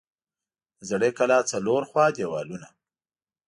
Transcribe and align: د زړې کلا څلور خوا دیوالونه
د 0.77 0.81
زړې 0.89 1.09
کلا 1.17 1.39
څلور 1.51 1.81
خوا 1.89 2.05
دیوالونه 2.17 2.67